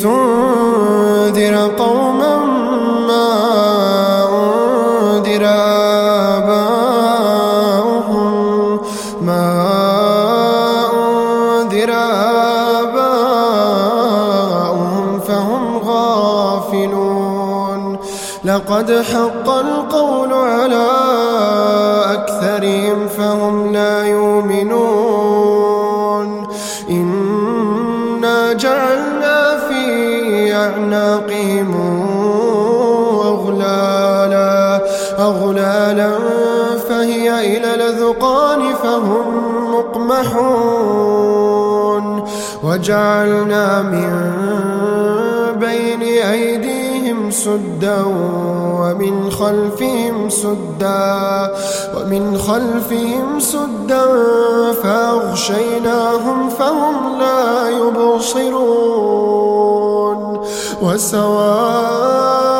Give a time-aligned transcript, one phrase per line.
[0.00, 2.36] لتنذر قوما
[3.08, 3.28] ما
[4.32, 5.44] أنذر
[6.36, 8.32] آباؤهم
[9.22, 9.46] ما
[10.92, 11.90] أنذر
[12.80, 17.82] آباؤهم فهم غافلون.
[18.44, 19.39] لقد حق
[40.10, 42.04] مقمحون
[42.64, 44.10] وجعلنا من
[45.60, 48.04] بين أيديهم سدا
[48.80, 51.54] ومن خلفهم سدا
[51.96, 54.06] ومن خلفهم سدا
[54.82, 59.30] فأغشيناهم فهم لا يبصرون.
[60.82, 62.59] وسواء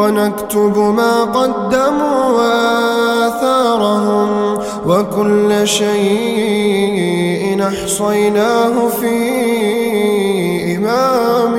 [0.00, 4.28] ونكتب ما قدموا وآثارهم
[4.86, 9.16] وكل شيء أحصيناه في
[10.76, 11.54] إمام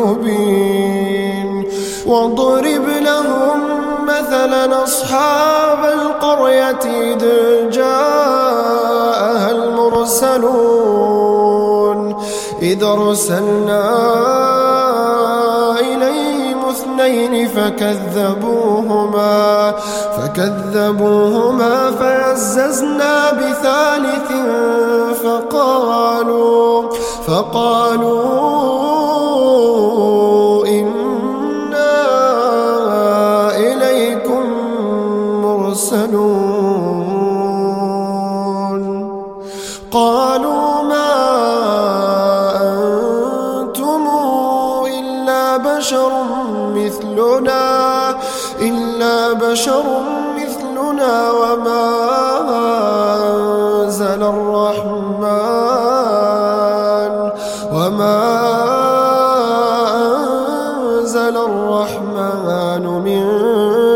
[0.00, 1.64] مبين.
[2.06, 3.58] واضرب لهم
[4.04, 7.22] مثلا أصحاب القرية إذ
[7.70, 10.80] جاءها المرسلون.
[12.62, 14.29] إذ أرسلنا
[17.60, 19.74] فكذبوهما
[20.16, 24.30] فكذبوهما فعززنا بثالث
[25.24, 26.90] فقالوا
[27.26, 28.69] فقالوا
[49.50, 49.84] بشر
[50.36, 51.86] مثلنا وما
[53.82, 55.30] أنزل الرحمن
[57.72, 58.20] وما
[60.76, 63.22] أنزل الرحمن من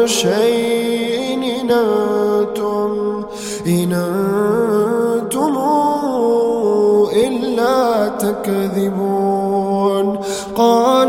[0.06, 3.22] شيء إن أنتم
[3.66, 5.54] إن أنتم
[7.16, 10.06] إلا تكذبون.
[10.56, 11.03] قالوا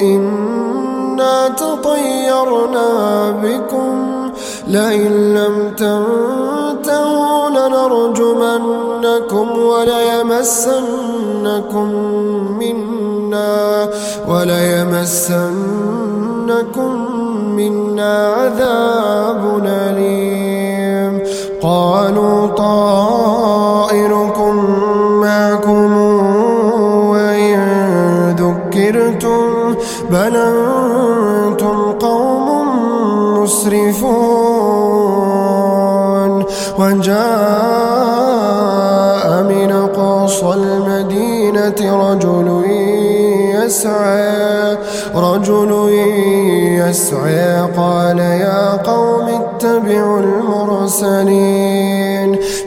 [0.00, 4.30] إنا تطيرنا بكم
[4.68, 10.76] لئن لم تنتهوا لنرجمنكم وليمسنكم
[12.58, 13.90] منا
[14.28, 15.76] وليمسنكم
[17.56, 21.22] منا عذاب أليم.
[21.62, 23.84] قالوا طائركم
[25.20, 25.96] معكم
[27.10, 27.58] وإن
[28.38, 29.74] ذكرتم
[30.10, 32.46] بل أنتم قوم
[33.42, 34.76] مسرفون.
[36.78, 37.26] وجاء
[39.42, 42.48] من أقصى المدينة رجل
[43.54, 44.76] يسعى
[45.14, 45.85] رجل
[46.88, 51.76] يسعى قال يا قوم اتبعوا المرسلين.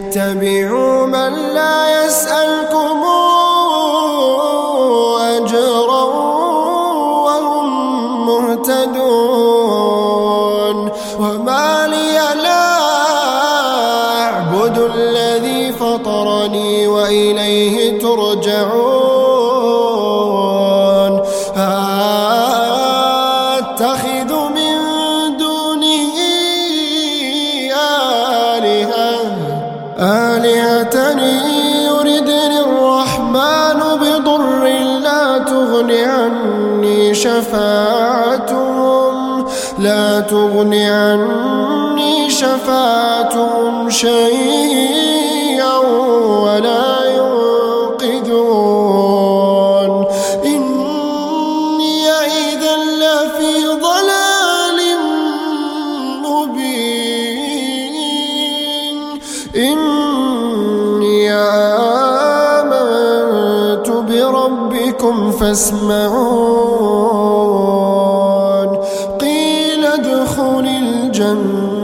[0.08, 0.99] اتبعوا
[36.10, 38.60] عني شفاعتهم.
[39.80, 45.09] لا تغن عني شفاعتهم شيئا.
[65.50, 66.10] فاسمعون
[69.22, 71.80] قيل ادخل الجنة.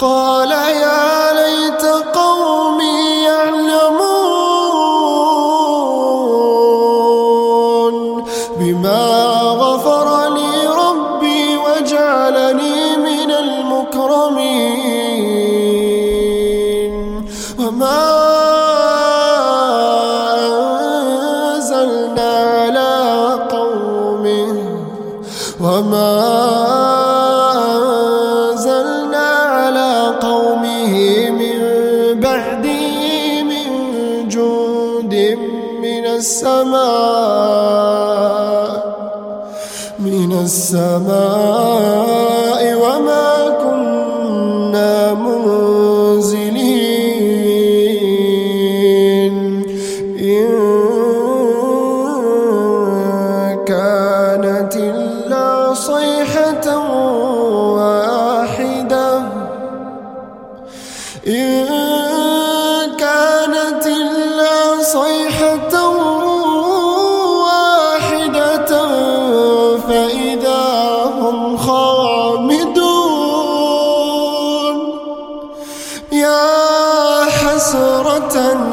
[0.00, 1.84] قال يا ليت
[36.44, 38.04] السماء
[39.98, 41.64] من السماء.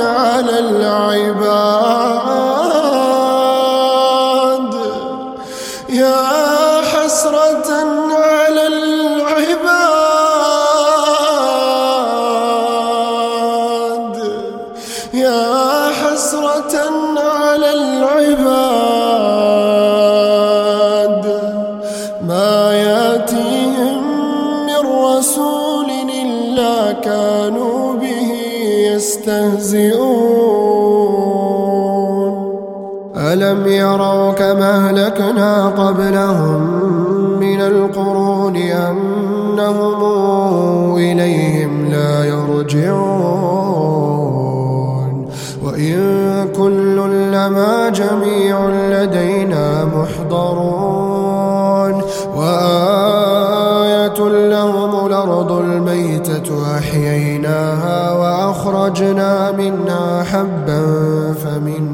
[0.01, 2.50] على العباد.
[33.21, 36.62] ألم يروا كما أهلكنا قبلهم
[37.39, 40.01] من القرون أنهم
[40.97, 43.62] إليهم لا يرجعون
[45.63, 45.97] وإن
[46.57, 46.95] كل
[47.31, 51.21] لما جميع لدينا محضرون
[52.35, 54.19] وآية
[54.50, 60.81] لهم الأرض الميتة أحييناها وأخرجنا منها حبا
[61.34, 61.90] يأكلون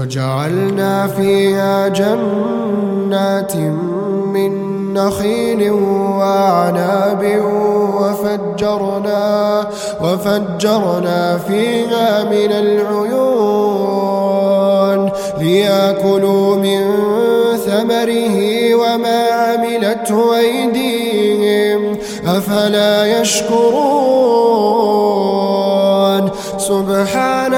[0.00, 7.42] وجعلنا فيها جنات من نخيل وأعناب
[8.00, 9.66] وفجرنا
[10.02, 13.40] وفجرنا فيها من العيون
[15.40, 16.80] ليأكلوا من
[17.66, 18.36] ثمره
[18.74, 21.96] وما عملته أيديهم.
[22.26, 24.40] أفلا يشكرون؟
[26.70, 27.49] سبحان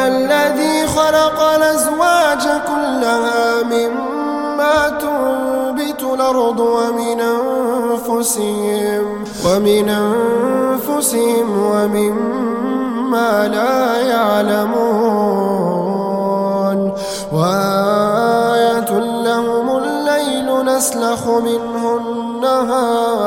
[6.15, 9.05] الأرض ومن أنفسهم
[9.47, 15.73] ومن أنفسهم ومما لا يعلمون.
[17.33, 23.23] وآية لهم الليل نسلخ منه النهار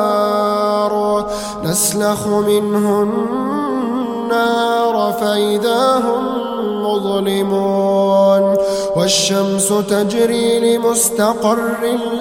[1.63, 6.23] نسلخ منه النار فإذا هم
[6.83, 8.43] مظلمون.
[8.95, 11.59] والشمس تجري لمستقر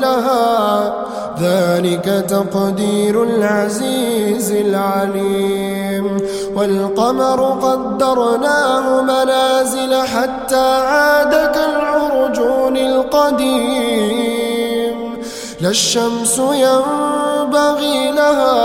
[0.00, 0.95] لها.
[1.40, 6.16] ذلك تقدير العزيز العليم.
[6.57, 14.35] والقمر قدرناه منازل حتى عاد كالعرجون القديم.
[15.61, 18.57] لا الشمس ينبغي لها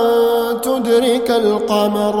[0.00, 2.16] أن تدرك القمر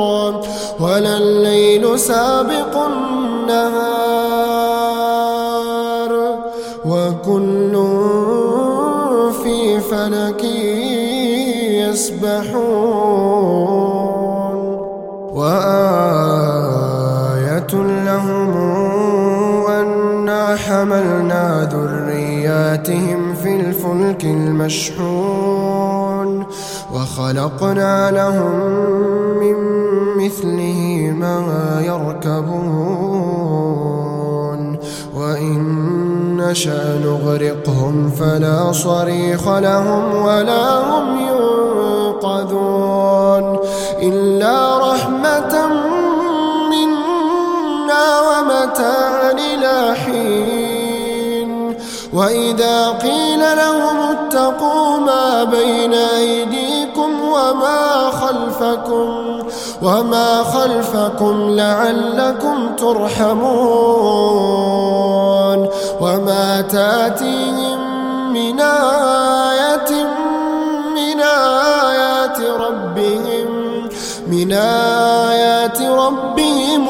[0.80, 3.91] ولا الليل سابق النهار.
[22.82, 25.66] ذرياتهم في الفلك المشحون
[26.94, 28.60] وخلقنا لهم
[29.40, 29.56] من
[30.24, 32.62] مثله ما يركبون
[35.16, 41.18] وإن نشأ نغرقهم فلا صريخ لهم ولا هم
[42.08, 42.64] ينقذون
[44.02, 45.66] إلا رحمة
[46.70, 50.72] منا ومتاعا إلى حين.
[52.16, 52.51] قيل
[53.54, 59.38] لهم اتقوا ما بين أيديكم وما خلفكم
[59.82, 63.42] وما خلفكم لعلكم ترحمون
[66.00, 67.92] وما تأتيهم
[68.32, 69.92] من آية
[70.94, 73.88] من آيات ربهم
[74.26, 76.88] من آيات ربهم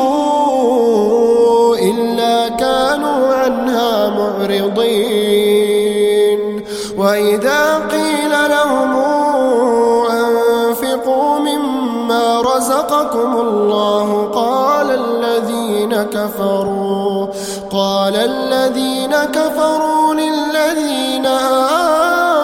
[18.25, 21.26] الذين كفروا للذين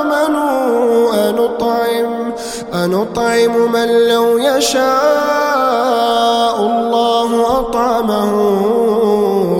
[0.02, 2.32] آمنوا أنطعم
[2.74, 4.88] أنطعم من لو يشاء
[6.60, 8.32] الله أطعمه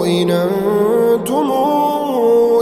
[0.05, 1.49] إن أنتم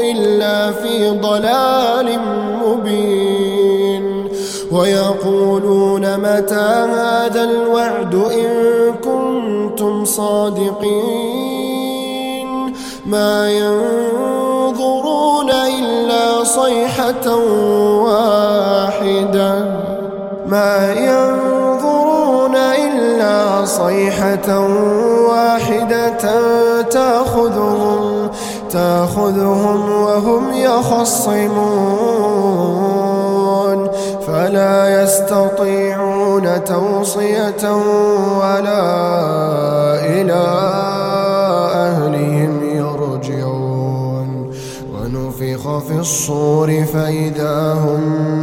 [0.01, 2.21] إلا في ضلال
[2.65, 4.29] مبين.
[4.73, 8.51] ويقولون متى هذا الوعد إن
[9.05, 11.16] كنتم صادقين؟
[13.07, 17.37] ما ينظرون إلا صيحة
[18.05, 19.65] واحدة.
[20.47, 24.59] ما ينظرون إلا صيحة
[25.29, 26.25] واحدة.
[26.83, 28.31] تأخذهم
[28.71, 31.57] تأخذهم وهم يخصمون.
[34.27, 37.73] فلا يستطيعون توصية
[38.41, 38.85] ولا
[40.07, 40.86] إلى
[45.81, 48.01] في الصور فإذا هم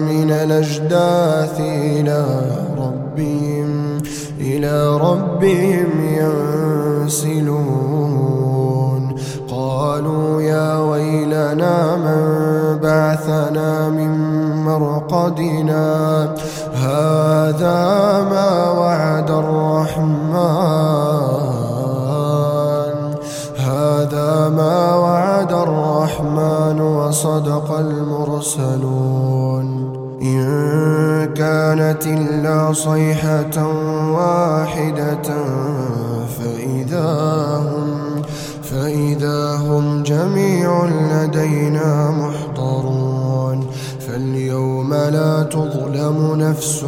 [0.09, 2.25] من الأجداث إلى
[2.77, 4.01] ربهم
[4.39, 5.89] إلى ربهم
[7.03, 7.53] ينسلون.
[9.49, 12.23] قالوا يا ويلنا من
[12.79, 14.11] بعثنا من
[14.63, 16.23] مرقدنا؟
[16.75, 17.81] هذا
[18.31, 20.93] ما وعد الرحمن.
[23.57, 25.32] هذا ما وعد
[27.13, 29.65] وصدق المرسلون.
[30.22, 30.43] إن
[31.34, 33.67] كانت إلا صيحة
[34.17, 35.27] واحدة
[36.38, 37.12] فإذا
[37.58, 38.22] هم
[38.63, 43.67] فإذا هم جميع لدينا محضرون.
[44.08, 46.86] فاليوم لا تظلم نفس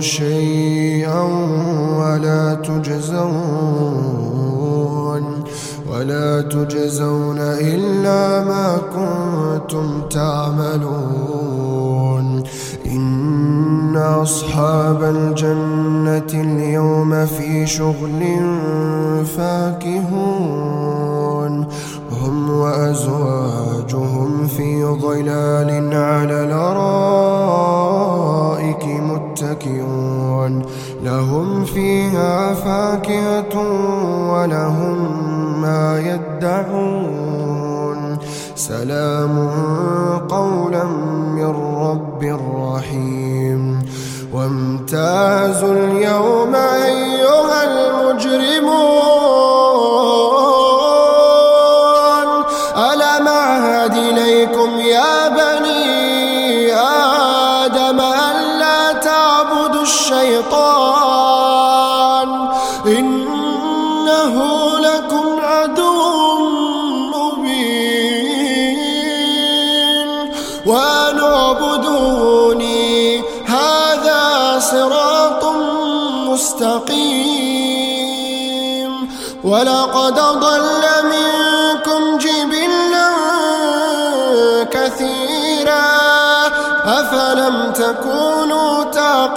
[0.00, 1.22] شيئا
[1.98, 4.17] ولا تجزون
[5.98, 11.48] ولا تجزون إلا ما كنتم تعملون.
[12.86, 18.22] إن أصحاب الجنة اليوم في شغل
[19.36, 20.88] فاكهون.
[22.22, 27.24] هم وأزواجهم في ظلال على الأرائك
[28.84, 30.62] متكئون.
[31.04, 33.58] لهم فيها فاكهة
[34.32, 35.47] ولهم
[35.98, 38.18] يدعون.
[38.56, 39.34] سلام
[40.28, 40.84] قولا
[41.34, 42.22] من رب
[42.64, 43.62] رحيم.
[44.34, 49.08] وامتازوا اليوم أيها المجرمون.
[52.76, 55.17] ألم أعهد إليكم يا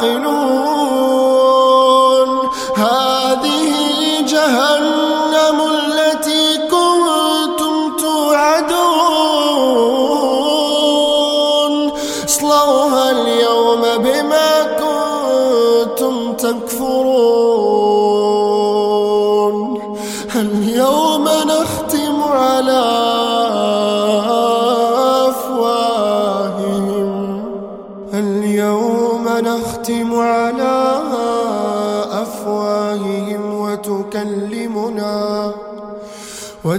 [0.02, 0.71] تعقلون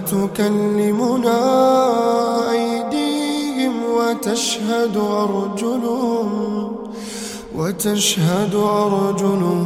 [0.02, 1.40] وتكلمنا
[2.50, 6.72] أيديهم وتشهد أرجلهم
[7.56, 9.64] وتشهد أرجلهم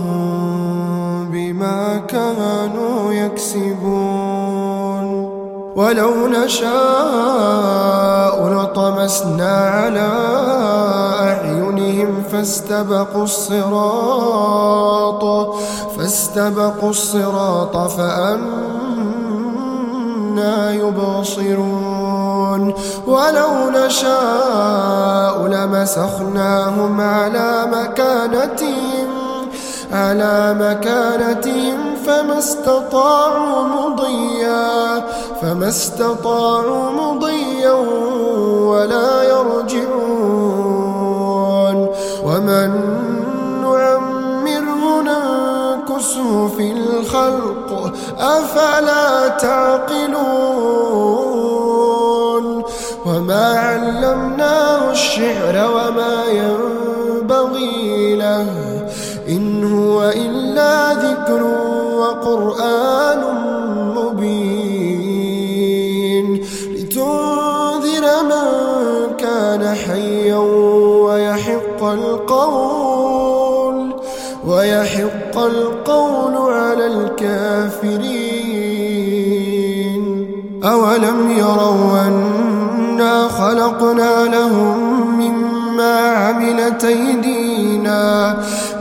[1.32, 4.56] بما كانوا يكسبون.
[5.76, 6.66] ولو نشاء
[8.48, 10.08] لطمسنا على
[11.20, 15.24] أعينهم فاستبقوا الصراط
[15.98, 17.76] فاستبقوا الصراط
[20.36, 22.74] فأنا يبصرون.
[23.06, 29.08] ولو نشاء لمسخناهم على مكانتهم
[29.92, 35.04] على مكانتهم فما استطاعوا مضيا
[35.42, 37.72] فما استطاعوا مضيا
[38.70, 40.45] ولا يرجعون.
[46.06, 50.16] ننكسه في الخلق أفلا تعقلون؟
[53.06, 58.46] وما علمناه الشعر وما ينبغي له
[59.28, 61.42] إن هو إلا ذكر
[61.98, 63.20] وقرآن
[63.96, 64.46] مبين.
[66.70, 68.46] لتنذر من
[69.18, 70.36] كان حيا
[71.06, 73.36] ويحق القول
[74.46, 78.36] ويحق القول على الكافرين.
[80.64, 84.78] أولم يروا أنا خلقنا لهم
[85.20, 88.36] مما عملت أيدينا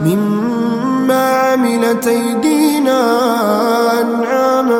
[0.05, 3.01] مما عملت أيدينا
[4.01, 4.79] أنعاما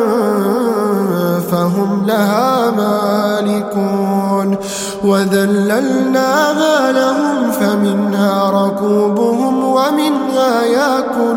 [1.52, 4.58] فهم لها مالكون.
[5.04, 11.35] وذللناها لهم فمنها ركوبهم ومنها ياكلون.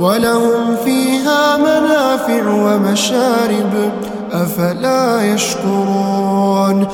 [0.00, 3.92] ولهم فيها منافع ومشارب
[4.32, 6.86] أفلا يشكرون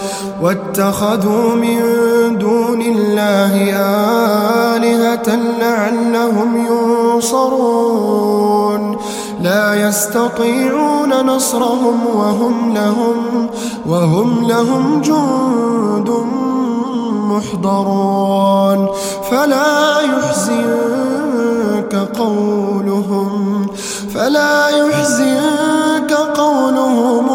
[0.43, 1.79] واتخذوا من
[2.38, 3.73] دون الله
[4.77, 6.67] آلهة لعلهم
[7.14, 8.14] ينصرون
[9.40, 13.49] لا يستطيعون نصرهم وهم لهم
[13.87, 16.11] وهم لهم جند
[17.29, 18.88] محضرون
[19.31, 20.01] فلا
[21.92, 23.66] يحزنك قولهم
[24.14, 27.29] فلا يحزنك قولهم.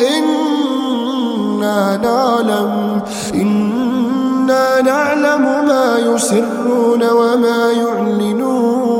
[0.00, 3.02] إنا نعلم
[3.34, 8.90] إنا نعلم ما يسرون وما يعلنون.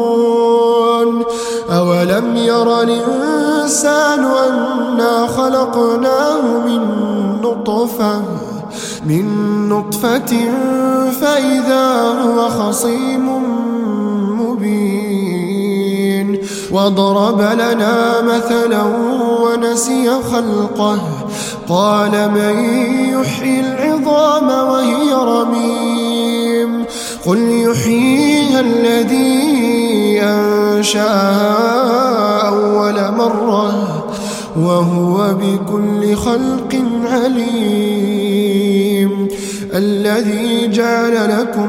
[1.71, 6.83] أولم ير الإنسان أنا خلقناه من
[7.43, 8.23] نطفة
[9.07, 9.25] من
[9.69, 10.33] نطفة
[11.21, 11.87] فإذا
[12.23, 13.27] هو خصيم
[16.73, 18.83] وضرب لنا مثلا
[19.43, 21.01] ونسي خلقه.
[21.69, 22.65] قال من
[23.21, 26.85] يحيي العظام وهي رميم.
[27.27, 31.51] قل يحييها الذي أنشأها
[32.49, 34.05] أول مرة
[34.57, 38.41] وهو بكل خلق عليم.
[39.75, 41.69] الذي جعل لكم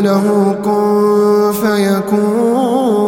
[0.00, 3.02] له كن فيكون.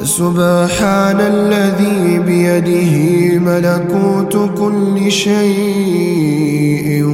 [0.00, 2.94] فسبحان الذي بيده
[3.38, 7.04] ملكوت كل شيء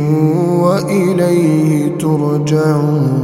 [0.61, 3.24] وإليه ترجعون.